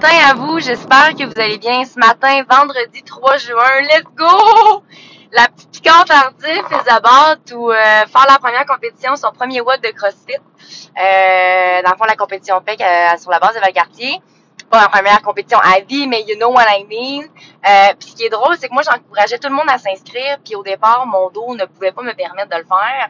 matin 0.00 0.16
à 0.30 0.34
vous, 0.34 0.60
j'espère 0.60 1.14
que 1.16 1.24
vous 1.24 1.40
allez 1.40 1.58
bien 1.58 1.84
ce 1.84 1.98
matin, 1.98 2.44
vendredi 2.48 3.02
3 3.02 3.36
juin. 3.38 3.80
Let's 3.82 4.04
go! 4.14 4.84
La 5.32 5.48
petite 5.48 5.70
piquante 5.72 6.06
Tardif, 6.06 6.62
Isabelle, 6.70 7.38
ou 7.52 7.72
euh, 7.72 7.74
faire 7.74 8.26
la 8.28 8.38
première 8.38 8.64
compétition, 8.64 9.16
son 9.16 9.32
premier 9.32 9.60
WOD 9.60 9.80
de 9.80 9.88
CrossFit. 9.88 10.36
Euh, 10.36 11.82
dans 11.82 11.90
le 11.90 11.96
fond, 11.96 12.04
la 12.04 12.14
compétition 12.14 12.60
PEC 12.60 12.80
euh, 12.80 13.18
sur 13.18 13.32
la 13.32 13.40
base 13.40 13.56
de 13.56 13.60
Valcartier. 13.60 14.22
Pas 14.70 14.82
la 14.82 14.88
première 14.88 15.20
compétition 15.20 15.58
à 15.58 15.80
vie, 15.80 16.06
mais 16.06 16.22
you 16.28 16.36
know 16.36 16.52
what 16.52 16.66
I 16.68 16.84
mean. 16.84 17.24
Euh, 17.68 17.94
puis 17.98 18.10
ce 18.10 18.14
qui 18.14 18.24
est 18.24 18.30
drôle, 18.30 18.56
c'est 18.56 18.68
que 18.68 18.74
moi, 18.74 18.82
j'encourageais 18.88 19.38
tout 19.38 19.48
le 19.48 19.54
monde 19.56 19.68
à 19.68 19.78
s'inscrire, 19.78 20.38
puis 20.44 20.54
au 20.54 20.62
départ, 20.62 21.06
mon 21.06 21.28
dos 21.30 21.56
ne 21.56 21.64
pouvait 21.64 21.92
pas 21.92 22.02
me 22.02 22.12
permettre 22.12 22.50
de 22.50 22.56
le 22.56 22.66
faire 22.66 23.08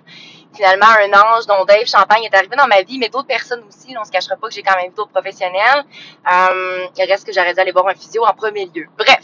finalement 0.59 0.87
un 0.87 1.13
ange 1.13 1.47
dont 1.47 1.65
Dave 1.65 1.87
Champagne 1.87 2.25
est 2.25 2.35
arrivé 2.35 2.57
dans 2.57 2.67
ma 2.67 2.83
vie, 2.83 2.99
mais 2.99 3.09
d'autres 3.09 3.29
personnes 3.29 3.63
aussi. 3.69 3.95
on 3.99 4.05
se 4.05 4.11
cachera 4.11 4.37
pas 4.37 4.49
que 4.49 4.55
j'ai 4.55 4.63
quand 4.63 4.77
même 4.77 4.93
d'autres 4.93 5.13
professionnels. 5.13 5.85
Euh, 6.31 6.87
il 6.97 7.05
reste 7.09 7.25
que 7.27 7.33
j'aurais 7.33 7.55
dû 7.55 7.61
aller 7.61 7.71
voir 7.73 7.87
un 7.87 7.95
physio 7.95 8.25
en 8.25 8.35
premier 8.35 8.67
lieu. 8.67 8.87
Bref. 8.99 9.21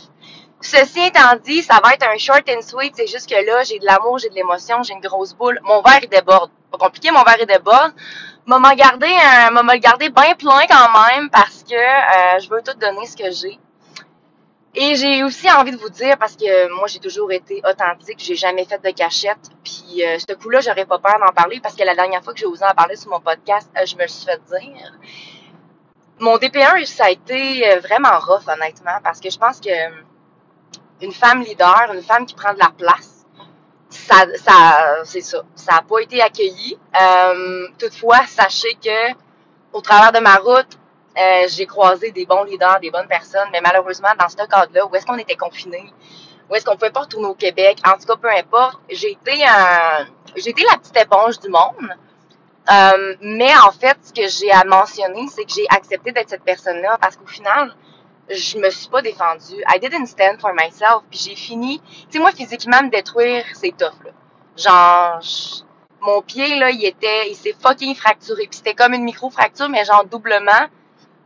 Ceci 0.60 1.00
étant 1.00 1.34
dit, 1.44 1.62
ça 1.62 1.78
va 1.84 1.92
être 1.92 2.06
un 2.08 2.16
short 2.16 2.48
and 2.48 2.62
sweet. 2.62 2.94
C'est 2.96 3.06
juste 3.06 3.28
que 3.28 3.34
là, 3.34 3.64
j'ai 3.64 3.78
de 3.78 3.84
l'amour, 3.84 4.18
j'ai 4.18 4.30
de 4.30 4.34
l'émotion, 4.34 4.82
j'ai 4.82 4.94
une 4.94 5.00
grosse 5.00 5.34
boule. 5.34 5.60
Mon 5.64 5.82
verre, 5.82 6.00
il 6.02 6.08
déborde. 6.08 6.50
Pas 6.70 6.78
compliqué, 6.78 7.10
mon 7.10 7.22
verre, 7.22 7.36
il 7.40 7.46
déborde. 7.46 7.92
M'a 8.46 8.74
garder 8.74 9.12
un, 9.46 9.50
m'a 9.50 9.74
le 9.74 9.80
garder 9.80 10.08
bien 10.10 10.34
plein 10.34 10.66
quand 10.68 10.88
même 11.08 11.28
parce 11.30 11.64
que 11.64 11.74
euh, 11.74 12.38
je 12.38 12.48
veux 12.48 12.62
tout 12.62 12.78
donner 12.78 13.06
ce 13.06 13.16
que 13.16 13.30
j'ai. 13.30 13.58
Et 14.76 14.96
j'ai 14.96 15.22
aussi 15.22 15.48
envie 15.52 15.70
de 15.70 15.76
vous 15.76 15.88
dire, 15.88 16.18
parce 16.18 16.34
que 16.34 16.74
moi 16.76 16.88
j'ai 16.88 16.98
toujours 16.98 17.30
été 17.30 17.62
authentique, 17.64 18.18
j'ai 18.18 18.34
jamais 18.34 18.64
fait 18.64 18.82
de 18.82 18.90
cachette, 18.90 19.48
puis 19.62 20.04
euh, 20.04 20.18
ce 20.18 20.34
coup-là, 20.34 20.60
j'aurais 20.60 20.84
pas 20.84 20.98
peur 20.98 21.16
d'en 21.24 21.32
parler 21.32 21.60
parce 21.60 21.76
que 21.76 21.84
la 21.84 21.94
dernière 21.94 22.24
fois 22.24 22.32
que 22.32 22.40
j'ai 22.40 22.46
osé 22.46 22.64
en 22.64 22.74
parler 22.74 22.96
sur 22.96 23.10
mon 23.10 23.20
podcast, 23.20 23.70
euh, 23.76 23.86
je 23.86 23.94
me 23.96 24.06
suis 24.08 24.26
fait 24.26 24.40
dire. 24.48 24.92
Mon 26.18 26.36
DP1, 26.38 26.84
ça 26.86 27.04
a 27.04 27.10
été 27.10 27.70
euh, 27.70 27.78
vraiment 27.78 28.18
rough, 28.18 28.48
honnêtement, 28.48 28.98
parce 29.04 29.20
que 29.20 29.30
je 29.30 29.38
pense 29.38 29.60
que 29.60 29.70
une 31.00 31.12
femme 31.12 31.42
leader, 31.42 31.92
une 31.94 32.02
femme 32.02 32.26
qui 32.26 32.34
prend 32.34 32.52
de 32.52 32.58
la 32.58 32.72
place, 32.76 33.26
ça, 33.90 34.26
ça 34.36 35.04
c'est 35.04 35.20
ça, 35.20 35.42
ça 35.54 35.76
a 35.76 35.82
pas 35.82 36.00
été 36.00 36.20
accueilli. 36.20 36.76
toutefois, 37.78 38.26
sachez 38.26 38.74
que 38.84 39.12
au 39.72 39.80
travers 39.80 40.10
de 40.10 40.18
ma 40.18 40.34
route, 40.36 40.78
euh, 41.16 41.46
j'ai 41.48 41.66
croisé 41.66 42.10
des 42.10 42.26
bons 42.26 42.44
leaders, 42.44 42.80
des 42.80 42.90
bonnes 42.90 43.06
personnes, 43.08 43.48
mais 43.52 43.60
malheureusement, 43.60 44.10
dans 44.18 44.28
ce 44.28 44.36
cadre-là, 44.36 44.86
où 44.86 44.94
est-ce 44.94 45.06
qu'on 45.06 45.18
était 45.18 45.36
confinés, 45.36 45.92
où 46.50 46.54
est-ce 46.54 46.64
qu'on 46.64 46.74
pouvait 46.74 46.90
pas 46.90 47.00
retourner 47.02 47.28
au 47.28 47.34
Québec, 47.34 47.78
en 47.86 47.92
tout 47.92 48.06
cas, 48.06 48.16
peu 48.16 48.30
importe, 48.30 48.80
j'ai 48.90 49.12
été 49.12 49.44
un, 49.46 50.06
j'ai 50.36 50.50
été 50.50 50.62
la 50.70 50.76
petite 50.78 50.96
éponge 50.96 51.38
du 51.40 51.48
monde. 51.48 51.96
Euh, 52.70 53.14
mais 53.20 53.52
en 53.66 53.72
fait, 53.72 53.96
ce 54.02 54.12
que 54.12 54.26
j'ai 54.26 54.50
à 54.50 54.64
mentionner, 54.64 55.26
c'est 55.28 55.44
que 55.44 55.52
j'ai 55.52 55.66
accepté 55.68 56.12
d'être 56.12 56.30
cette 56.30 56.44
personne-là 56.44 56.96
parce 56.98 57.16
qu'au 57.16 57.26
final, 57.26 57.74
je 58.30 58.58
me 58.58 58.70
suis 58.70 58.88
pas 58.88 59.02
défendue. 59.02 59.62
I 59.68 59.78
didn't 59.78 60.06
stand 60.06 60.40
for 60.40 60.52
myself. 60.54 61.02
Puis 61.10 61.20
j'ai 61.24 61.36
fini. 61.36 61.80
Tu 61.80 62.06
sais, 62.10 62.18
moi, 62.18 62.32
physiquement, 62.32 62.82
me 62.82 62.90
détruire, 62.90 63.44
c'est 63.54 63.76
tough, 63.76 63.92
là. 64.04 64.10
Genre, 64.56 65.20
mon 66.00 66.22
pied, 66.22 66.58
là, 66.58 66.70
il 66.70 66.84
était, 66.84 67.28
il 67.30 67.34
s'est 67.34 67.54
fucking 67.60 67.94
fracturé. 67.94 68.46
Puis 68.46 68.58
c'était 68.58 68.74
comme 68.74 68.94
une 68.94 69.04
micro-fracture, 69.04 69.68
mais 69.68 69.84
genre 69.84 70.04
doublement. 70.04 70.68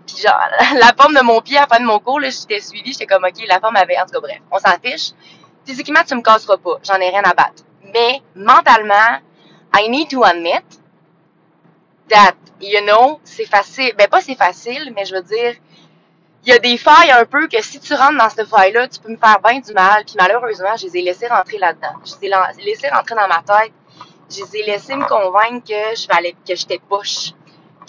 Puis 0.09 0.23
genre, 0.23 0.41
la 0.81 0.92
forme 0.98 1.14
de 1.14 1.23
mon 1.23 1.41
pied 1.41 1.59
à 1.59 1.62
la 1.62 1.67
fin 1.67 1.81
de 1.81 1.87
mon 1.87 1.98
cours, 2.01 2.20
là, 2.20 2.31
j'étais 2.31 2.61
suivie, 2.61 2.92
j'étais 2.92 3.06
comme, 3.06 3.25
OK, 3.25 3.47
la 3.47 3.61
forme 3.61 3.77
avait, 3.77 3.98
en 3.98 4.06
tout 4.06 4.12
cas, 4.12 4.20
bref, 4.20 4.41
on 4.50 4.59
s'en 4.59 4.77
fiche. 4.83 5.11
Physiquement, 5.65 6.00
tu 6.06 6.15
me 6.15 6.23
casseras 6.23 6.56
pas. 6.56 6.78
J'en 6.83 6.97
ai 6.97 7.11
rien 7.11 7.23
à 7.25 7.34
battre. 7.34 7.62
Mais, 7.95 8.23
mentalement, 8.34 9.20
I 9.75 9.89
need 9.89 10.09
to 10.11 10.25
admit 10.25 10.65
that, 12.09 12.34
you 12.61 12.81
know, 12.81 13.20
c'est 13.23 13.45
facile. 13.45 13.92
Ben, 13.97 14.09
pas 14.09 14.23
c'est 14.23 14.34
facile, 14.34 14.92
mais 14.97 15.05
je 15.05 15.15
veux 15.15 15.23
dire, 15.23 15.55
il 16.45 16.48
y 16.50 16.53
a 16.53 16.59
des 16.59 16.78
failles 16.78 17.11
un 17.11 17.27
peu 17.27 17.47
que 17.48 17.61
si 17.62 17.78
tu 17.78 17.93
rentres 17.93 18.17
dans 18.17 18.31
cette 18.31 18.48
faille-là, 18.48 18.89
tu 18.89 19.00
peux 19.00 19.11
me 19.11 19.19
faire 19.19 19.41
bien 19.41 19.61
du 19.61 19.72
mal. 19.75 20.05
Puis 20.06 20.15
malheureusement, 20.19 20.75
je 20.77 20.87
les 20.87 20.97
ai 20.98 21.03
laissés 21.03 21.27
rentrer 21.27 21.59
là-dedans. 21.59 21.95
Je 22.06 22.15
les 22.22 22.28
ai 22.28 22.65
laissés 22.65 22.89
rentrer 22.89 23.15
dans 23.15 23.28
ma 23.28 23.43
tête. 23.43 23.72
Je 24.31 24.43
les 24.43 24.56
ai 24.56 24.62
laissés 24.65 24.97
me 24.97 25.04
convaincre 25.04 25.66
que 25.69 25.97
je 25.97 26.06
valais, 26.09 26.34
que 26.47 26.54
j'étais 26.54 26.78
poche 26.78 27.33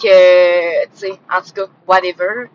que, 0.01 0.85
tu 0.85 0.89
sais, 0.93 1.19
en 1.31 1.41
tout 1.41 1.53
cas, 1.53 1.65
whatever. 1.87 2.49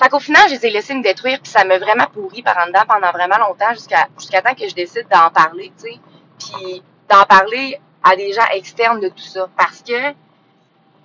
Fait 0.00 0.08
qu'au 0.08 0.20
final, 0.20 0.48
je 0.48 0.54
les 0.54 0.66
ai 0.66 0.70
laissés 0.70 0.94
me 0.94 1.02
détruire, 1.02 1.40
puis 1.42 1.50
ça 1.50 1.64
m'a 1.64 1.78
vraiment 1.78 2.06
pourri 2.06 2.42
par 2.42 2.56
en 2.58 2.66
dedans 2.66 2.84
pendant 2.88 3.10
vraiment 3.10 3.38
longtemps, 3.38 3.72
jusqu'à 3.72 4.08
jusqu'à 4.18 4.40
temps 4.40 4.54
que 4.54 4.66
je 4.68 4.74
décide 4.74 5.06
d'en 5.10 5.30
parler, 5.30 5.72
tu 5.78 5.90
sais. 5.90 6.00
Puis 6.38 6.82
d'en 7.08 7.24
parler 7.24 7.78
à 8.02 8.16
des 8.16 8.32
gens 8.32 8.46
externes 8.52 9.00
de 9.00 9.08
tout 9.08 9.18
ça. 9.18 9.48
Parce 9.56 9.82
que 9.82 10.14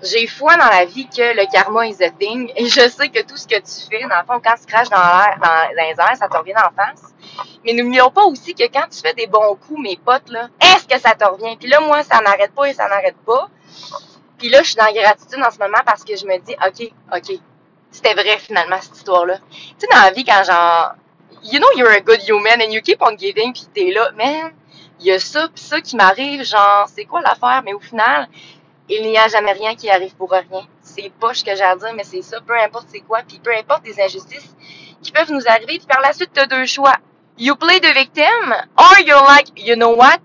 j'ai 0.01 0.27
foi 0.27 0.55
dans 0.57 0.69
la 0.69 0.85
vie 0.85 1.07
que 1.07 1.35
le 1.35 1.45
karma 1.51 1.87
is 1.87 2.01
a 2.03 2.09
thing, 2.09 2.51
et 2.55 2.67
je 2.67 2.87
sais 2.87 3.09
que 3.09 3.21
tout 3.21 3.37
ce 3.37 3.47
que 3.47 3.55
tu 3.55 3.89
fais, 3.89 4.07
dans 4.07 4.19
le 4.19 4.25
fond, 4.25 4.41
quand 4.43 4.55
tu 4.59 4.65
craches 4.65 4.89
dans 4.89 4.97
dans, 4.97 5.69
les 5.75 5.95
airs, 5.97 6.17
ça 6.17 6.27
te 6.27 6.37
revient 6.37 6.53
en 6.55 6.71
face. 6.75 7.13
Mais 7.65 7.73
n'oublions 7.73 8.11
pas 8.11 8.23
aussi 8.23 8.53
que 8.53 8.65
quand 8.71 8.87
tu 8.89 8.99
fais 8.99 9.13
des 9.13 9.27
bons 9.27 9.55
coups, 9.55 9.81
mes 9.81 9.97
potes, 9.97 10.29
là, 10.29 10.47
est-ce 10.61 10.87
que 10.87 10.99
ça 10.99 11.15
te 11.15 11.25
revient? 11.25 11.57
Puis 11.57 11.67
là, 11.69 11.79
moi, 11.79 12.03
ça 12.03 12.21
n'arrête 12.21 12.53
pas 12.53 12.69
et 12.69 12.73
ça 12.73 12.87
n'arrête 12.87 13.17
pas. 13.25 13.49
Puis 14.37 14.49
là, 14.49 14.61
je 14.61 14.67
suis 14.67 14.75
dans 14.75 14.85
la 14.85 14.93
gratitude 14.93 15.41
en 15.43 15.51
ce 15.51 15.59
moment 15.59 15.79
parce 15.85 16.03
que 16.03 16.15
je 16.15 16.25
me 16.25 16.37
dis, 16.39 16.55
OK, 16.65 16.91
OK, 17.15 17.39
c'était 17.91 18.13
vrai 18.13 18.37
finalement 18.37 18.79
cette 18.81 18.97
histoire-là. 18.97 19.37
Tu 19.49 19.73
sais, 19.77 19.87
dans 19.91 20.01
la 20.01 20.11
vie, 20.11 20.23
quand 20.23 20.43
genre, 20.43 20.95
you 21.43 21.59
know 21.59 21.67
you're 21.75 21.91
a 21.91 22.01
good 22.01 22.21
human 22.27 22.61
and 22.61 22.71
you 22.71 22.81
keep 22.81 23.01
on 23.01 23.15
giving, 23.17 23.53
puis 23.53 23.65
t'es 23.73 23.91
là, 23.91 24.11
man, 24.11 24.51
il 24.99 25.07
y 25.07 25.11
a 25.11 25.19
ça, 25.19 25.47
pis 25.53 25.61
ça 25.61 25.81
qui 25.81 25.95
m'arrive, 25.95 26.43
genre, 26.43 26.87
c'est 26.93 27.05
quoi 27.05 27.21
l'affaire? 27.21 27.61
Mais 27.63 27.73
au 27.73 27.79
final, 27.79 28.27
il 28.89 29.01
n'y 29.03 29.17
a 29.17 29.27
jamais 29.27 29.53
rien 29.53 29.75
qui 29.75 29.89
arrive 29.89 30.15
pour 30.15 30.31
rien. 30.31 30.67
C'est 30.81 31.11
pas 31.19 31.33
ce 31.33 31.43
que 31.43 31.55
j'ai 31.55 31.63
à 31.63 31.75
dire, 31.75 31.93
mais 31.95 32.03
c'est 32.03 32.21
ça, 32.21 32.39
peu 32.41 32.57
importe 32.59 32.87
c'est 32.89 33.01
quoi, 33.01 33.21
puis 33.27 33.39
peu 33.39 33.55
importe 33.55 33.85
les 33.85 33.99
injustices 33.99 34.55
qui 35.01 35.11
peuvent 35.11 35.31
nous 35.31 35.47
arriver, 35.47 35.77
puis 35.77 35.87
par 35.87 36.01
la 36.01 36.13
suite, 36.13 36.31
t'as 36.33 36.45
deux 36.45 36.65
choix. 36.65 36.95
You 37.37 37.55
play 37.55 37.79
the 37.79 37.93
victim, 37.93 38.55
or 38.77 38.99
you're 39.05 39.21
like, 39.21 39.51
you 39.57 39.75
know 39.75 39.95
what? 39.95 40.19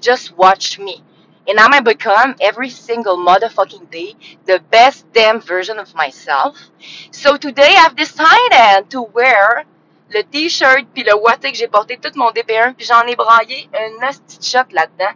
Just 0.00 0.34
watch 0.36 0.78
me. 0.78 1.02
And 1.48 1.58
I'm 1.58 1.70
gonna 1.70 1.82
become 1.82 2.34
every 2.40 2.68
single 2.68 3.16
motherfucking 3.16 3.90
day 3.90 4.14
the 4.46 4.60
best 4.70 5.10
damn 5.12 5.40
version 5.40 5.78
of 5.78 5.94
myself. 5.94 6.70
So 7.10 7.36
today 7.36 7.74
I've 7.76 7.96
decided 7.96 8.90
to 8.90 9.02
wear 9.02 9.64
le 10.10 10.22
t-shirt 10.22 10.86
puis 10.92 11.02
le 11.04 11.14
watté 11.14 11.50
que 11.50 11.56
j'ai 11.56 11.68
porté 11.68 11.98
tout 11.98 12.12
mon 12.16 12.30
DP1 12.30 12.74
puis 12.74 12.84
j'en 12.84 13.02
ai 13.06 13.16
braillé 13.16 13.68
un 13.74 14.12
petit 14.12 14.50
shot 14.50 14.70
là-dedans. 14.70 15.14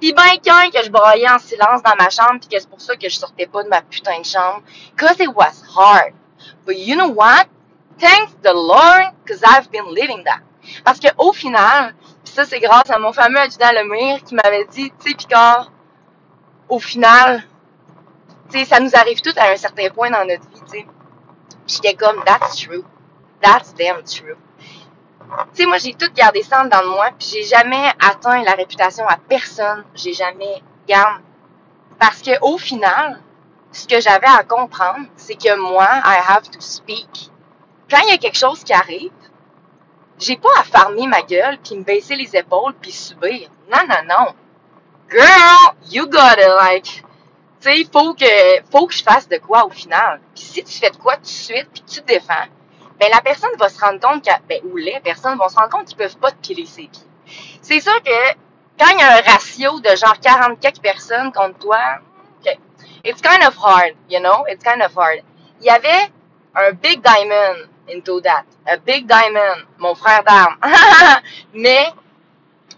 Puis 0.00 0.12
ben 0.12 0.36
qu'un 0.42 0.70
que 0.70 0.82
je 0.84 0.90
braillais 0.90 1.30
en 1.30 1.38
silence 1.38 1.82
dans 1.82 1.96
ma 1.96 2.10
chambre 2.10 2.40
puis 2.40 2.48
que 2.48 2.60
c'est 2.60 2.68
pour 2.68 2.80
ça 2.80 2.96
que 2.96 3.08
je 3.08 3.16
sortais 3.16 3.46
pas 3.46 3.62
de 3.62 3.68
ma 3.68 3.82
putain 3.82 4.18
de 4.20 4.26
chambre. 4.26 4.62
Cause 4.98 5.20
it 5.20 5.34
was 5.34 5.62
hard. 5.74 6.12
But 6.66 6.76
you 6.76 6.96
know 6.96 7.08
what? 7.08 7.46
Thanks 7.98 8.34
the 8.42 8.52
Lord 8.52 9.14
cause 9.26 9.42
I've 9.42 9.70
been 9.70 9.94
living 9.94 10.24
that. 10.24 10.42
Parce 10.84 11.00
que 11.00 11.08
au 11.18 11.32
final, 11.32 11.94
ça, 12.32 12.46
c'est 12.46 12.60
grâce 12.60 12.88
à 12.90 12.98
mon 12.98 13.12
fameux 13.12 13.38
adjudant 13.38 13.72
Lemire 13.72 14.22
qui 14.24 14.34
m'avait 14.34 14.64
dit, 14.64 14.90
tu 15.00 15.10
sais, 15.10 15.16
Picard, 15.16 15.70
au 16.68 16.78
final, 16.78 17.42
tu 18.50 18.58
sais, 18.58 18.64
ça 18.64 18.80
nous 18.80 18.94
arrive 18.94 19.20
tout 19.20 19.34
à 19.36 19.50
un 19.50 19.56
certain 19.56 19.90
point 19.90 20.10
dans 20.10 20.26
notre 20.26 20.48
vie, 20.48 20.62
tu 20.64 20.78
sais. 20.78 20.86
J'étais 21.66 21.94
comme, 21.94 22.22
that's 22.24 22.56
true. 22.56 22.84
That's 23.42 23.74
damn 23.74 24.02
true. 24.02 24.36
Tu 25.54 25.62
sais, 25.62 25.66
moi, 25.66 25.78
j'ai 25.78 25.94
tout 25.94 26.10
gardé 26.14 26.42
ça 26.42 26.64
dans 26.66 26.86
moi, 26.86 27.10
puis 27.18 27.28
j'ai 27.28 27.42
jamais 27.42 27.92
atteint 28.00 28.42
la 28.42 28.52
réputation 28.52 29.06
à 29.06 29.16
personne. 29.16 29.84
J'ai 29.94 30.12
jamais, 30.14 30.62
garde. 30.86 31.20
Parce 31.98 32.22
que, 32.22 32.30
au 32.40 32.56
final, 32.58 33.20
ce 33.72 33.86
que 33.86 34.00
j'avais 34.00 34.26
à 34.26 34.42
comprendre, 34.44 35.06
c'est 35.16 35.34
que 35.34 35.54
moi, 35.58 35.88
I 36.04 36.18
have 36.28 36.50
to 36.50 36.60
speak. 36.60 37.30
Quand 37.90 38.00
il 38.06 38.10
y 38.10 38.14
a 38.14 38.18
quelque 38.18 38.38
chose 38.38 38.64
qui 38.64 38.72
arrive, 38.72 39.12
j'ai 40.18 40.36
pas 40.36 40.50
à 40.58 40.62
farmer 40.62 41.06
ma 41.06 41.22
gueule, 41.22 41.58
puis 41.62 41.76
me 41.76 41.84
baisser 41.84 42.16
les 42.16 42.36
épaules, 42.36 42.74
puis 42.80 42.92
subir. 42.92 43.50
Non, 43.70 43.82
non, 43.88 44.02
non. 44.08 44.34
Girl, 45.10 45.74
you 45.90 46.06
got 46.06 46.38
it, 46.38 46.48
like... 46.60 47.04
Tu 47.60 47.70
sais, 47.70 47.86
faut 47.92 48.12
que, 48.14 48.24
faut 48.72 48.88
que 48.88 48.94
je 48.94 49.04
fasse 49.04 49.28
de 49.28 49.36
quoi 49.36 49.64
au 49.64 49.70
final. 49.70 50.20
Puis 50.34 50.42
si 50.42 50.64
tu 50.64 50.78
fais 50.80 50.90
de 50.90 50.96
quoi 50.96 51.14
tout 51.14 51.22
de 51.22 51.26
suite, 51.28 51.68
puis 51.72 51.82
tu 51.82 52.00
te 52.00 52.06
défends, 52.06 52.48
ben 52.98 53.08
la 53.08 53.20
personne 53.20 53.50
va 53.56 53.68
se 53.68 53.78
rendre 53.78 54.00
compte 54.00 54.24
que, 54.24 54.32
ben, 54.48 54.60
ou 54.64 54.76
les 54.76 54.98
personnes 54.98 55.38
vont 55.38 55.48
se 55.48 55.54
rendre 55.54 55.70
compte 55.70 55.86
qu'ils 55.86 55.96
peuvent 55.96 56.16
pas 56.16 56.32
te 56.32 56.36
piler 56.36 56.66
ses 56.66 56.88
pieds. 56.88 57.06
C'est 57.60 57.78
sûr 57.78 58.02
que 58.02 58.32
quand 58.78 58.90
il 58.90 58.98
y 58.98 59.02
a 59.02 59.16
un 59.16 59.20
ratio 59.20 59.78
de 59.78 59.94
genre 59.94 60.18
40 60.20 60.58
quelques 60.58 60.80
personnes 60.80 61.32
contre 61.32 61.58
toi, 61.58 61.78
okay, 62.40 62.58
it's 63.04 63.20
kind 63.22 63.46
of 63.46 63.56
hard, 63.56 63.94
you 64.10 64.18
know, 64.18 64.44
it's 64.48 64.64
kind 64.64 64.82
of 64.82 64.96
hard. 64.96 65.22
Il 65.60 65.66
y 65.66 65.70
avait 65.70 66.10
un 66.56 66.72
big 66.72 67.00
diamond 67.00 67.68
into 67.88 68.20
that. 68.20 68.44
A 68.66 68.76
big 68.76 69.06
diamond, 69.06 69.66
mon 69.78 69.94
frère 69.94 70.22
d'armes. 70.24 70.56
mais, 71.54 71.86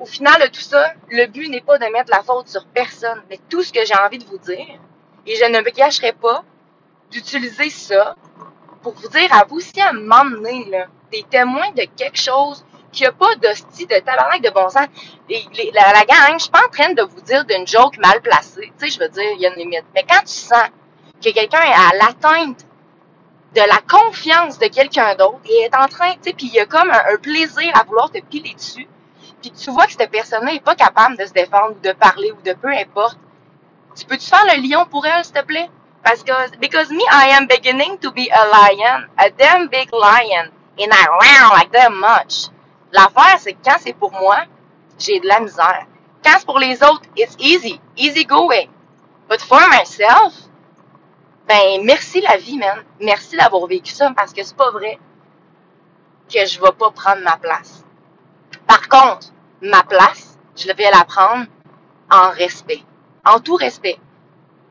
au 0.01 0.07
final 0.07 0.41
de 0.43 0.47
tout 0.49 0.61
ça, 0.61 0.93
le 1.11 1.27
but 1.27 1.49
n'est 1.49 1.61
pas 1.61 1.79
de 1.79 1.87
mettre 1.87 2.11
la 2.11 2.23
faute 2.23 2.49
sur 2.49 2.67
personne, 2.67 3.23
mais 3.29 3.39
tout 3.49 3.63
ce 3.63 3.73
que 3.73 3.85
j'ai 3.85 3.95
envie 3.97 4.19
de 4.19 4.25
vous 4.25 4.39
dire, 4.39 4.81
et 5.27 5.37
je 5.37 5.45
ne 5.45 5.61
me 5.61 5.71
cacherai 5.71 6.13
pas 6.13 6.45
d'utiliser 7.11 7.71
ça 7.71 8.17
pour 8.83 8.95
vous 8.95 9.09
dire 9.09 9.33
à 9.33 9.45
vous 9.45 9.61
si 9.61 9.81
à 9.81 9.93
donné, 9.93 10.67
là, 10.71 10.87
des 11.11 11.23
témoins 11.23 11.71
de 11.73 11.85
quelque 11.97 12.19
chose 12.19 12.65
qui 12.93 13.05
a 13.07 13.13
pas 13.13 13.35
d'hostie, 13.37 13.87
de 13.87 13.99
tabarnak 13.99 14.43
de 14.43 14.51
bon 14.51 14.69
sens. 14.69 14.87
La, 15.29 15.93
la 15.93 16.05
gang, 16.05 16.35
je 16.39 16.43
suis 16.45 16.51
pas 16.51 16.65
en 16.65 16.71
train 16.71 16.93
de 16.93 17.03
vous 17.03 17.21
dire 17.23 17.45
d'une 17.45 17.67
joke 17.67 17.99
mal 17.99 18.21
placée. 18.21 18.73
Tu 18.79 18.87
sais, 18.87 18.95
je 18.95 19.01
veux 19.01 19.09
dire, 19.09 19.31
il 19.35 19.41
y 19.41 19.47
a 19.47 19.51
une 19.51 19.57
limite. 19.57 19.85
Mais 19.95 20.05
quand 20.09 20.21
tu 20.21 20.35
sens 20.35 20.69
que 21.23 21.31
quelqu'un 21.31 21.63
est 21.63 21.73
à 21.73 21.97
l'atteinte 21.99 22.65
de 23.55 23.61
la 23.61 23.79
confiance 23.89 24.59
de 24.59 24.67
quelqu'un 24.67 25.15
d'autre 25.15 25.41
et 25.47 25.63
est 25.63 25.77
en 25.77 25.87
train, 25.87 26.13
tu 26.13 26.19
sais, 26.23 26.33
puis 26.33 26.47
il 26.47 26.55
y 26.55 26.61
a 26.61 26.67
comme 26.67 26.91
un, 26.91 27.17
plaisir 27.23 27.71
à 27.75 27.85
vouloir 27.85 28.11
te 28.11 28.21
piler 28.21 28.55
dessus, 28.55 28.89
puis 29.41 29.53
tu 29.53 29.71
vois 29.71 29.87
que 29.87 29.93
cette 29.93 30.11
personne-là 30.11 30.53
n'est 30.53 30.61
pas 30.61 30.75
capable 30.75 31.17
de 31.17 31.25
se 31.25 31.33
défendre 31.33 31.77
ou 31.77 31.81
de 31.81 31.93
parler 31.93 32.33
ou 32.33 32.43
de 32.43 32.53
peu 32.55 32.69
importe, 32.69 33.19
tu 33.97 34.05
peux-tu 34.07 34.27
faire 34.27 34.45
le 34.47 34.61
lion 34.61 34.87
pour 34.87 35.07
elle, 35.07 35.25
s'il 35.25 35.35
te 35.35 35.45
plaît? 35.45 35.71
Parce 36.03 36.23
que, 36.23 36.33
because 36.59 36.91
me, 36.91 37.01
I 37.11 37.31
am 37.31 37.47
beginning 37.47 37.97
to 37.99 38.11
be 38.11 38.29
a 38.31 38.45
lion, 38.47 39.07
a 39.17 39.31
damn 39.31 39.69
big 39.69 39.89
lion, 39.93 40.51
and 40.79 40.93
I 40.93 41.07
wow 41.09 41.57
like 41.57 41.73
that 41.73 41.91
much. 41.91 42.51
L'affaire, 42.93 43.39
c'est 43.39 43.55
que 43.55 43.65
quand 43.65 43.77
c'est 43.79 43.95
pour 43.95 44.13
moi, 44.13 44.45
j'ai 44.99 45.21
de 45.21 45.27
la 45.27 45.41
misère. 45.41 45.87
Quand 46.23 46.35
c'est 46.39 46.45
pour 46.45 46.59
les 46.59 46.83
autres, 46.83 47.03
it's 47.17 47.37
easy, 47.39 47.81
easy 47.97 48.25
going. 48.25 48.69
But 49.29 49.41
for 49.41 49.61
myself, 49.71 50.35
ben, 51.47 51.85
merci 51.85 52.21
la 52.21 52.37
vie, 52.37 52.57
man. 52.59 52.83
Merci 53.01 53.37
d'avoir 53.37 53.67
vécu 53.67 53.93
ça, 53.93 54.11
parce 54.17 54.33
que 54.33 54.43
c'est 54.43 54.57
pas 54.57 54.71
vrai 54.71 54.99
que 56.33 56.47
je 56.47 56.61
vais 56.61 56.73
pas 56.73 56.91
prendre 56.91 57.23
ma 57.23 57.37
place. 57.37 57.85
Par 58.67 58.89
contre, 58.89 59.29
ma 59.61 59.83
place, 59.83 60.39
je 60.57 60.73
vais 60.73 60.91
la 60.91 61.05
prendre 61.05 61.47
en 62.11 62.31
respect. 62.31 62.83
En 63.27 63.41
tout 63.41 63.57
respect. 63.57 63.99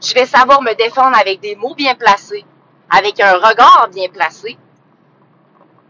Je 0.02 0.14
vais 0.14 0.26
savoir 0.26 0.62
me 0.62 0.74
défendre 0.74 1.18
avec 1.18 1.40
des 1.40 1.56
mots 1.56 1.76
bien 1.76 1.96
placés, 1.96 2.46
avec 2.90 3.20
un 3.20 3.34
regard 3.34 3.90
bien 3.94 4.10
placé. 4.10 4.58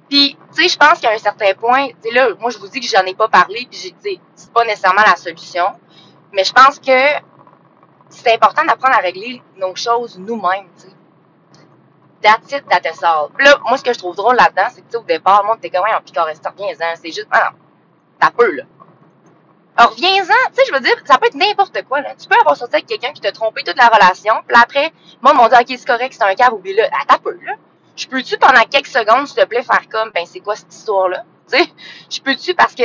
Puis, 0.09 0.37
tu 0.53 0.63
sais, 0.63 0.69
je 0.69 0.77
pense 0.77 0.99
qu'à 0.99 1.11
un 1.11 1.17
certain 1.17 1.53
point, 1.53 1.87
tu 1.87 1.95
sais, 2.03 2.11
là, 2.11 2.29
moi, 2.39 2.51
je 2.51 2.57
vous 2.59 2.67
dis 2.67 2.79
que 2.79 2.87
j'en 2.87 3.03
ai 3.05 3.15
pas 3.15 3.29
parlé, 3.29 3.67
puis 3.69 3.79
j'ai 3.79 3.91
dit, 3.91 4.21
c'est 4.35 4.51
pas 4.51 4.65
nécessairement 4.65 5.01
la 5.05 5.15
solution, 5.15 5.65
mais 6.33 6.43
je 6.43 6.53
pense 6.53 6.77
que 6.79 7.19
c'est 8.23 8.33
important 8.33 8.63
d'apprendre 8.65 8.95
à 8.95 9.01
régler 9.01 9.41
nos 9.57 9.75
choses 9.75 10.17
nous-mêmes, 10.17 10.67
tu 10.75 10.87
sais. 10.87 10.93
That's 12.21 12.51
it, 12.53 12.63
là, 12.69 13.59
moi, 13.65 13.77
ce 13.77 13.83
que 13.83 13.91
je 13.91 13.99
trouve 13.99 14.15
drôle 14.15 14.37
là-dedans, 14.37 14.67
c'est 14.71 14.81
que, 14.81 14.97
au 14.97 15.03
départ, 15.03 15.43
moi, 15.43 15.57
t'es 15.61 15.69
comme, 15.69 15.83
ouais, 15.83 15.93
en 15.93 16.01
picard 16.01 16.25
restaurant, 16.25 16.55
viens-en, 16.57 16.95
c'est 16.95 17.11
juste, 17.11 17.27
ah 17.31 17.51
t'as 18.17 18.31
peu, 18.31 18.49
là. 18.49 18.63
Alors, 19.75 19.91
reviens-en, 19.91 20.49
tu 20.49 20.55
sais, 20.55 20.63
je 20.67 20.73
veux 20.73 20.79
dire, 20.79 20.95
ça 21.03 21.17
peut 21.17 21.25
être 21.25 21.35
n'importe 21.35 21.83
quoi, 21.83 21.99
là. 21.99 22.15
Tu 22.15 22.27
peux 22.27 22.39
avoir 22.39 22.55
sorti 22.55 22.75
avec 22.75 22.85
quelqu'un 22.85 23.11
qui 23.11 23.19
t'a 23.19 23.33
trompé 23.33 23.63
toute 23.63 23.75
la 23.75 23.87
relation, 23.87 24.35
puis 24.47 24.55
après, 24.55 24.93
moi, 25.21 25.33
mon 25.33 25.49
dit, 25.49 25.55
ok, 25.59 25.65
c'est 25.67 25.85
correct, 25.85 26.13
c'est 26.17 26.23
un 26.23 26.35
cave, 26.35 26.53
oublie 26.53 26.73
là. 26.73 26.87
Ah, 26.93 27.03
t'as 27.05 27.17
peu, 27.17 27.37
là. 27.43 27.55
Je 27.97 28.07
peux-tu, 28.07 28.37
pendant 28.37 28.61
quelques 28.71 28.87
secondes, 28.87 29.27
s'il 29.27 29.35
te 29.35 29.45
plaît, 29.45 29.63
faire 29.63 29.89
comme, 29.91 30.11
ben, 30.11 30.25
c'est 30.25 30.39
quoi 30.39 30.55
cette 30.55 30.73
histoire-là? 30.73 31.25
Tu 31.51 31.57
sais, 31.57 31.69
je 32.09 32.21
peux-tu, 32.21 32.53
parce 32.53 32.73
que 32.73 32.83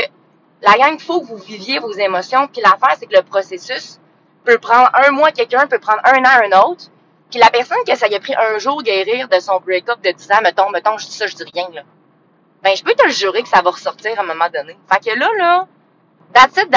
la 0.63 0.77
gang, 0.77 0.95
il 0.95 1.01
faut 1.01 1.21
que 1.21 1.27
vous 1.27 1.37
viviez 1.37 1.79
vos 1.79 1.93
émotions, 1.93 2.49
puis 2.49 2.61
l'affaire, 2.61 2.97
c'est 2.99 3.07
que 3.07 3.15
le 3.15 3.23
processus 3.23 4.01
peut 4.49 4.59
prendre 4.59 4.91
un 4.95 5.11
mois, 5.11 5.31
quelqu'un 5.31 5.67
peut 5.67 5.79
prendre 5.79 6.01
un 6.05 6.23
an, 6.25 6.51
un 6.51 6.61
autre, 6.63 6.87
puis 7.31 7.39
la 7.39 7.51
personne 7.51 7.79
que 7.87 7.95
ça 7.97 8.09
y 8.09 8.15
a 8.15 8.21
pris 8.21 8.35
un 8.35 8.59
jour 8.59 8.83
guérir 8.83 9.29
de 9.29 9.39
son 9.41 9.61
break-up 9.61 10.01
de 10.03 10.11
10 10.11 10.33
ans, 10.33 10.41
mettons, 10.43 10.71
mettons, 10.71 10.97
je 10.97 11.07
dis 11.07 11.13
ça, 11.13 11.27
je 11.27 11.37
dis 11.37 11.45
rien, 11.53 11.69
là. 11.73 11.83
Ben, 12.63 12.75
je 12.75 12.83
peux 12.83 12.95
te 12.95 13.05
le 13.05 13.13
jurer 13.13 13.43
que 13.43 13.49
ça 13.49 13.61
va 13.63 13.71
ressortir 13.71 14.19
à 14.19 14.23
un 14.23 14.27
moment 14.27 14.49
donné. 14.53 14.77
Fait 14.91 15.11
que 15.11 15.19
là, 15.19 15.29
là, 15.39 15.69
That's 16.33 16.57
it. 16.59 16.75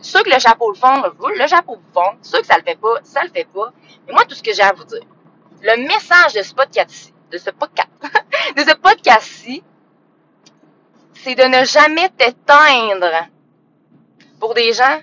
Ceux 0.00 0.22
que 0.22 0.30
le 0.30 0.38
chapeau 0.38 0.70
le 0.70 0.76
fond, 0.76 1.02
le 1.36 1.46
chapeau 1.46 1.76
le 1.76 1.92
fond. 1.92 2.16
Ceux 2.22 2.40
que 2.40 2.46
ça 2.46 2.56
le 2.56 2.62
fait 2.62 2.78
pas, 2.78 2.94
ça 3.02 3.22
le 3.22 3.30
fait 3.30 3.48
pas. 3.52 3.72
Mais 4.06 4.12
moi, 4.12 4.24
tout 4.24 4.34
ce 4.34 4.42
que 4.42 4.52
j'ai 4.52 4.62
à 4.62 4.72
vous 4.72 4.84
dire, 4.84 5.02
le 5.62 5.76
message 5.86 6.34
de 6.34 6.42
ce 6.42 6.54
podcast 6.54 7.12
de 7.30 7.36
ce 7.36 7.50
podcast, 7.50 7.88
de 8.56 8.62
ce 8.62 8.74
podcast-ci, 8.76 9.62
c'est 11.14 11.34
de 11.34 11.42
ne 11.42 11.64
jamais 11.64 12.08
t'éteindre 12.10 13.28
pour 14.40 14.54
des 14.54 14.72
gens 14.72 15.00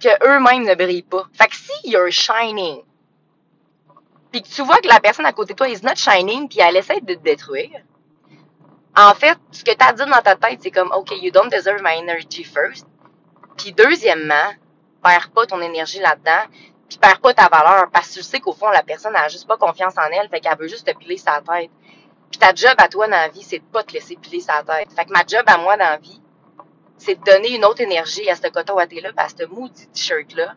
que 0.00 0.08
eux-mêmes 0.26 0.64
ne 0.64 0.74
brillent 0.74 1.02
pas. 1.02 1.24
Fait 1.32 1.48
que 1.48 1.56
si 1.56 1.72
you're 1.84 2.10
shining, 2.10 2.82
puis 4.32 4.42
que 4.42 4.48
tu 4.48 4.62
vois 4.62 4.78
que 4.78 4.88
la 4.88 5.00
personne 5.00 5.26
à 5.26 5.32
côté 5.32 5.52
de 5.52 5.58
toi 5.58 5.68
is 5.68 5.82
not 5.82 5.96
shining, 5.96 6.48
puis 6.48 6.60
elle 6.60 6.76
essaie 6.76 7.00
de 7.00 7.14
te 7.14 7.20
détruire, 7.20 7.82
en 8.96 9.14
fait, 9.14 9.38
ce 9.52 9.64
que 9.64 9.70
tu 9.70 9.84
as 9.84 9.92
dit 9.92 10.04
dans 10.04 10.22
ta 10.22 10.34
tête, 10.36 10.60
c'est 10.62 10.70
comme, 10.70 10.90
OK, 10.92 11.12
you 11.20 11.30
don't 11.30 11.50
deserve 11.50 11.80
my 11.82 11.96
energy 11.98 12.44
first. 12.44 12.86
Puis 13.56 13.72
deuxièmement, 13.72 14.54
perds 15.02 15.30
pas 15.30 15.46
ton 15.46 15.60
énergie 15.60 16.00
là-dedans, 16.00 16.50
puis 16.88 16.98
perds 16.98 17.20
pas 17.20 17.34
ta 17.34 17.48
valeur, 17.48 17.88
parce 17.92 18.08
que 18.08 18.14
tu 18.14 18.22
sais 18.22 18.40
qu'au 18.40 18.52
fond, 18.52 18.68
la 18.70 18.82
personne 18.82 19.12
n'a 19.12 19.28
juste 19.28 19.46
pas 19.46 19.56
confiance 19.56 19.96
en 19.96 20.10
elle, 20.12 20.28
fait 20.28 20.40
qu'elle 20.40 20.58
veut 20.58 20.68
juste 20.68 20.86
te 20.86 20.96
piler 20.96 21.16
sa 21.16 21.40
tête. 21.40 21.70
Puis 22.30 22.38
ta 22.38 22.54
job 22.54 22.74
à 22.78 22.88
toi 22.88 23.06
dans 23.06 23.12
la 23.16 23.28
vie, 23.28 23.42
c'est 23.42 23.58
de 23.58 23.64
pas 23.64 23.82
te 23.82 23.92
laisser 23.92 24.16
piler 24.16 24.40
sa 24.40 24.62
tête. 24.62 24.92
Fait 24.94 25.04
que 25.04 25.12
ma 25.12 25.24
job 25.26 25.42
à 25.46 25.58
moi 25.58 25.76
dans 25.76 25.84
la 25.84 25.96
vie, 25.96 26.20
c'est 27.00 27.14
de 27.14 27.24
donner 27.24 27.56
une 27.56 27.64
autre 27.64 27.80
énergie 27.80 28.28
à 28.28 28.36
ce 28.36 28.46
coton 28.48 28.74
watté-là, 28.74 29.10
à 29.16 29.28
ce 29.28 29.46
moody 29.46 29.86
t-shirt-là, 29.88 30.54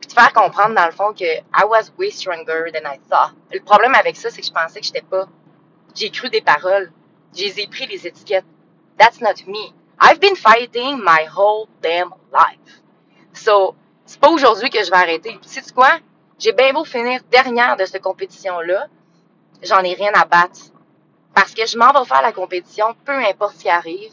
puis 0.00 0.08
de 0.08 0.12
faire 0.12 0.32
comprendre 0.34 0.74
dans 0.74 0.84
le 0.84 0.92
fond 0.92 1.14
que 1.14 1.24
I 1.24 1.64
was 1.66 1.90
way 1.98 2.10
stronger 2.10 2.70
than 2.72 2.86
I 2.86 2.98
thought. 3.08 3.32
Le 3.50 3.60
problème 3.60 3.94
avec 3.94 4.16
ça, 4.16 4.28
c'est 4.30 4.42
que 4.42 4.46
je 4.46 4.52
pensais 4.52 4.80
que 4.80 4.86
j'étais 4.86 5.00
pas. 5.02 5.26
J'ai 5.94 6.10
cru 6.10 6.28
des 6.28 6.42
paroles. 6.42 6.92
J'ai 7.34 7.66
pris 7.68 7.86
les 7.86 8.06
étiquettes. 8.06 8.44
That's 8.98 9.20
not 9.22 9.46
me. 9.46 9.72
I've 9.98 10.20
been 10.20 10.36
fighting 10.36 10.98
my 10.98 11.26
whole 11.26 11.68
damn 11.80 12.10
life. 12.32 12.82
So, 13.32 13.74
c'est 14.04 14.20
pas 14.20 14.28
aujourd'hui 14.28 14.68
que 14.68 14.84
je 14.84 14.90
vais 14.90 14.96
arrêter. 14.96 15.38
Sais 15.42 15.62
quoi? 15.74 16.00
J'ai 16.38 16.52
bien 16.52 16.72
beau 16.74 16.84
finir 16.84 17.20
dernière 17.30 17.76
de 17.76 17.86
cette 17.86 18.02
compétition-là, 18.02 18.88
j'en 19.62 19.80
ai 19.84 19.94
rien 19.94 20.12
à 20.12 20.26
battre. 20.26 20.60
Parce 21.34 21.54
que 21.54 21.64
je 21.64 21.78
m'en 21.78 21.92
vais 21.92 22.04
faire 22.04 22.20
la 22.20 22.32
compétition, 22.32 22.94
peu 23.06 23.12
importe 23.12 23.54
ce 23.54 23.62
qui 23.62 23.70
arrive, 23.70 24.12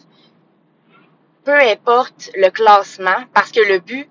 peu 1.49 1.59
importe 1.61 2.29
le 2.35 2.51
classement, 2.51 3.23
parce 3.33 3.51
que 3.51 3.59
le 3.59 3.79
but 3.79 4.07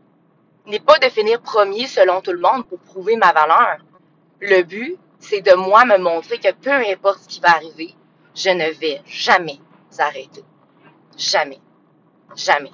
n'est 0.66 0.80
pas 0.80 0.98
de 0.98 1.08
finir 1.08 1.40
premier 1.40 1.86
selon 1.86 2.20
tout 2.20 2.32
le 2.32 2.40
monde 2.40 2.66
pour 2.66 2.80
prouver 2.80 3.14
ma 3.14 3.32
valeur. 3.32 3.76
Le 4.40 4.62
but, 4.64 4.98
c'est 5.20 5.40
de 5.40 5.54
moi 5.54 5.84
me 5.84 5.98
montrer 5.98 6.38
que 6.38 6.50
peu 6.52 6.72
importe 6.72 7.20
ce 7.20 7.28
qui 7.28 7.38
va 7.38 7.50
arriver, 7.50 7.94
je 8.34 8.50
ne 8.50 8.68
vais 8.72 9.00
jamais 9.06 9.60
arrêter. 10.00 10.42
Jamais. 11.16 11.60
Jamais. 12.34 12.72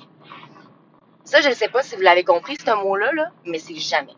Ça, 1.25 1.43
je 1.43 1.51
ne 1.51 1.55
sais 1.55 1.69
pas 1.69 1.83
si 1.83 1.97
vous 1.97 2.01
l'avez 2.01 2.25
compris, 2.25 2.57
ce 2.57 2.71
mot-là, 2.71 3.13
là, 3.13 3.33
mais 3.45 3.59
c'est 3.59 3.77
jamais. 3.77 4.17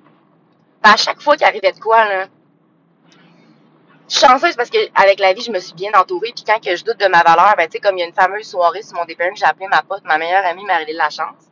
à 0.84 0.96
chaque 0.96 1.20
fois 1.20 1.36
qu'il 1.36 1.46
arrivait 1.46 1.72
de 1.72 1.80
quoi, 1.80 2.04
là, 2.04 2.26
chanceuse 4.08 4.56
parce 4.56 4.70
qu'avec 4.70 5.18
la 5.18 5.32
vie, 5.32 5.42
je 5.42 5.50
me 5.50 5.58
suis 5.58 5.74
bien 5.74 5.90
entourée. 5.94 6.32
Puis 6.34 6.44
quand 6.44 6.60
que 6.62 6.76
je 6.76 6.84
doute 6.84 6.98
de 6.98 7.08
ma 7.08 7.22
valeur, 7.22 7.54
ben, 7.56 7.66
tu 7.66 7.72
sais, 7.72 7.80
comme 7.80 7.96
il 7.96 8.00
y 8.00 8.04
a 8.04 8.06
une 8.06 8.14
fameuse 8.14 8.46
soirée 8.46 8.82
sur 8.82 8.96
mon 8.96 9.04
DPM 9.04 9.34
que 9.34 9.38
j'ai 9.38 9.46
appelé 9.46 9.66
ma 9.68 9.82
pote, 9.82 10.04
ma 10.04 10.18
meilleure 10.18 10.44
amie, 10.44 10.64
marie 10.64 10.92
de 10.92 10.96
la 10.96 11.10
chance. 11.10 11.50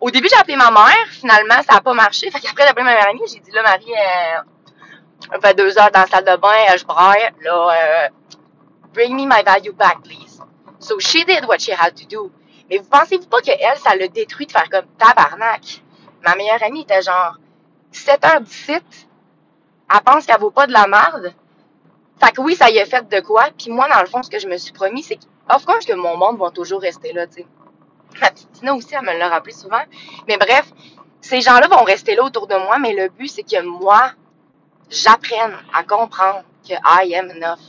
Au 0.00 0.10
début, 0.10 0.28
j'ai 0.30 0.38
appelé 0.38 0.56
ma 0.56 0.70
mère. 0.70 1.06
Finalement, 1.10 1.62
ça 1.68 1.74
n'a 1.74 1.80
pas 1.80 1.92
marché. 1.94 2.30
Fait 2.30 2.40
qu'après, 2.40 2.64
j'ai 2.64 2.70
appelé 2.70 2.84
ma 2.84 2.92
meilleure 2.92 3.10
amie. 3.10 3.20
J'ai 3.32 3.40
dit, 3.40 3.50
là, 3.50 3.62
Marie, 3.62 3.92
euh, 3.92 5.40
fait 5.40 5.54
deux 5.54 5.78
heures 5.78 5.90
dans 5.90 6.00
la 6.00 6.06
salle 6.06 6.24
de 6.24 6.36
bain, 6.36 6.76
je 6.76 6.84
braille. 6.84 7.30
Là, 7.42 7.68
euh, 7.70 8.08
Bring 8.92 9.14
me 9.14 9.24
my 9.24 9.42
value 9.42 9.72
back, 9.72 10.02
please. 10.02 10.40
So 10.80 10.98
she 10.98 11.24
did 11.24 11.46
what 11.46 11.60
she 11.60 11.70
had 11.70 11.94
to 11.96 12.06
do. 12.06 12.32
Mais 12.68 12.78
vous 12.78 12.88
pensez-vous 12.88 13.26
pas 13.26 13.40
que 13.40 13.50
elle, 13.50 13.78
ça 13.78 13.94
l'a 13.94 14.08
détruit 14.08 14.46
de 14.46 14.52
faire 14.52 14.68
comme 14.68 14.86
tabarnak? 14.98 15.82
Ma 16.24 16.34
meilleure 16.34 16.62
amie 16.62 16.82
était 16.82 17.02
genre 17.02 17.36
7h17. 17.92 18.80
Elle 19.92 20.00
pense 20.04 20.26
qu'elle 20.26 20.40
vaut 20.40 20.50
pas 20.50 20.66
de 20.66 20.72
la 20.72 20.86
merde. 20.86 21.34
Fait 22.22 22.32
que 22.32 22.40
oui, 22.40 22.54
ça 22.54 22.70
y 22.70 22.78
a 22.78 22.86
fait 22.86 23.08
de 23.08 23.20
quoi. 23.20 23.48
Puis 23.56 23.70
moi, 23.70 23.88
dans 23.88 24.00
le 24.00 24.06
fond, 24.06 24.22
ce 24.22 24.30
que 24.30 24.38
je 24.38 24.46
me 24.46 24.56
suis 24.56 24.72
promis, 24.72 25.02
c'est 25.02 25.16
que, 25.16 25.24
of 25.54 25.64
course, 25.64 25.86
que 25.86 25.94
mon 25.94 26.16
monde 26.16 26.38
va 26.38 26.50
toujours 26.50 26.80
rester 26.80 27.12
là, 27.12 27.26
tu 27.26 27.42
sais. 27.42 27.46
Ma 28.20 28.30
petite 28.30 28.52
Tina 28.52 28.74
aussi, 28.74 28.94
elle 28.94 29.02
me 29.02 29.18
l'a 29.18 29.28
rappelé 29.28 29.52
souvent. 29.52 29.80
Mais 30.28 30.36
bref, 30.36 30.70
ces 31.20 31.40
gens-là 31.40 31.68
vont 31.68 31.84
rester 31.84 32.14
là 32.14 32.24
autour 32.24 32.46
de 32.46 32.56
moi, 32.56 32.78
mais 32.78 32.92
le 32.92 33.08
but, 33.08 33.28
c'est 33.28 33.42
que 33.42 33.62
moi, 33.62 34.12
j'apprenne 34.90 35.56
à 35.72 35.84
comprendre 35.84 36.42
que 36.66 36.74
I 36.74 37.14
am 37.14 37.30
enough 37.30 37.60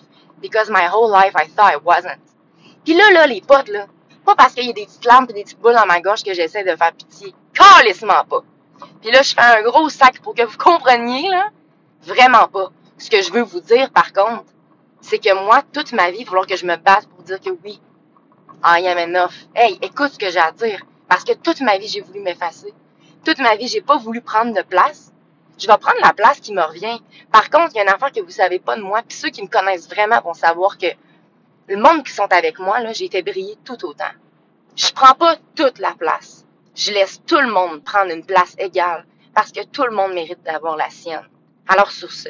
because 0.42 0.70
my 0.70 0.88
whole 0.92 1.12
life 1.12 1.34
I 1.38 1.48
thought 1.48 1.72
I 1.72 1.78
wasn't. 1.84 2.20
Puis 2.84 2.96
là, 2.96 3.12
là, 3.12 3.28
les 3.28 3.42
potes, 3.42 3.70
là, 3.70 3.86
pas 4.26 4.36
parce 4.36 4.54
qu'il 4.54 4.66
y 4.66 4.70
a 4.70 4.74
des 4.74 4.86
petites 4.86 5.06
lampes 5.06 5.30
et 5.30 5.34
des 5.34 5.44
petites 5.44 5.60
boules 5.60 5.76
dans 5.76 5.86
ma 5.86 6.02
gorge 6.02 6.24
que 6.24 6.34
j'essaie 6.34 6.64
de 6.64 6.76
faire 6.76 6.94
pitié. 6.94 7.34
Calissement 7.54 8.24
pas. 8.26 8.42
Puis 9.02 9.12
là, 9.12 9.22
je 9.22 9.34
fais 9.34 9.42
un 9.42 9.62
gros 9.62 9.90
sac 9.90 10.20
pour 10.22 10.34
que 10.34 10.44
vous 10.44 10.58
compreniez, 10.58 11.30
là. 11.30 11.50
Vraiment 12.04 12.48
pas. 12.48 12.72
Ce 13.02 13.10
que 13.10 13.22
je 13.22 13.32
veux 13.32 13.42
vous 13.42 13.62
dire, 13.62 13.90
par 13.92 14.14
contre, 14.14 14.46
c'est 15.02 15.20
que 15.20 15.34
moi, 15.46 15.64
toute 15.74 15.92
ma 15.92 16.12
vie, 16.12 16.20
il 16.20 16.26
va 16.26 16.30
falloir 16.30 16.48
que 16.48 16.56
je 16.56 16.66
me 16.66 16.76
batte 16.78 17.08
pour 17.08 17.24
dire 17.24 17.40
que 17.40 17.50
oui, 17.64 17.82
I 18.64 18.88
am 18.88 18.98
enough. 18.98 19.34
Hey, 19.56 19.78
écoute 19.82 20.14
ce 20.14 20.20
que 20.20 20.30
j'ai 20.30 20.40
à 20.40 20.52
dire. 20.52 20.82
Parce 21.10 21.24
que 21.24 21.34
toute 21.34 21.62
ma 21.62 21.78
vie, 21.78 21.88
j'ai 21.88 22.02
voulu 22.02 22.22
m'effacer. 22.22 22.74
Toute 23.26 23.40
ma 23.40 23.56
vie, 23.56 23.68
j'ai 23.68 23.82
pas 23.82 23.98
voulu 23.98 24.22
prendre 24.22 24.54
de 24.54 24.62
place 24.62 25.12
je 25.62 25.68
vais 25.68 25.78
prendre 25.78 26.00
la 26.02 26.14
place 26.14 26.40
qui 26.40 26.54
me 26.54 26.62
revient. 26.62 27.00
Par 27.32 27.50
contre, 27.52 27.70
il 27.74 27.78
y 27.78 27.80
a 27.80 27.84
une 27.84 27.90
affaire 27.90 28.12
que 28.12 28.20
vous 28.20 28.32
savez 28.32 28.58
pas 28.60 28.76
de 28.76 28.82
moi, 28.82 29.04
puis 29.08 29.16
ceux 29.16 29.30
qui 29.30 29.44
me 29.44 29.48
connaissent 29.48 29.88
vraiment 29.88 30.20
vont 30.22 30.34
savoir 30.34 30.78
que 30.78 30.88
le 31.68 31.78
monde 31.78 32.04
qui 32.04 32.12
sont 32.12 32.32
avec 32.32 32.58
moi, 32.58 32.80
là, 32.80 32.94
j'ai 32.94 33.06
été 33.06 33.22
briller 33.22 33.56
tout 33.64 33.86
autant. 33.86 34.12
Je 34.76 34.92
prends 34.92 35.14
pas 35.14 35.36
toute 35.56 35.78
la 35.78 35.94
place. 35.94 36.46
Je 36.76 36.92
laisse 36.92 37.22
tout 37.28 37.40
le 37.40 37.52
monde 37.52 37.84
prendre 37.84 38.12
une 38.12 38.26
place 38.26 38.56
égale, 38.58 39.06
parce 39.36 39.52
que 39.52 39.64
tout 39.64 39.84
le 39.84 39.92
monde 39.92 40.14
mérite 40.14 40.42
d'avoir 40.44 40.78
la 40.78 40.90
sienne. 40.90 41.28
Alors 41.68 41.92
sur 41.92 42.12
ce, 42.12 42.30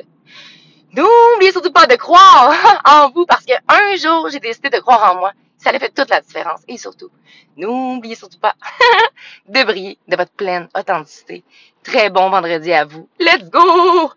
n'oubliez 0.94 1.52
surtout 1.52 1.72
pas 1.72 1.88
de 1.88 1.96
croire 1.96 2.54
en 2.86 3.10
vous, 3.12 3.26
parce 3.26 3.46
qu'un 3.46 3.96
jour, 3.98 4.30
j'ai 4.30 4.40
décidé 4.40 4.70
de 4.70 4.80
croire 4.80 5.14
en 5.14 5.20
moi. 5.20 5.32
Ça 5.58 5.70
a 5.70 5.80
fait 5.80 5.94
toute 5.94 6.10
la 6.10 6.22
différence. 6.22 6.62
Et 6.68 6.78
surtout, 6.78 7.10
n'oubliez 7.56 8.16
surtout 8.16 8.40
pas 8.40 8.56
de 9.48 9.64
briller 9.64 9.98
de 10.08 10.16
votre 10.16 10.32
pleine 10.32 10.68
authenticité. 10.76 11.44
Très 11.84 12.10
bon 12.10 12.30
vendredi 12.30 12.74
à 12.74 12.86
vous. 12.86 13.08
Let's 13.20 13.50
go! 13.50 14.12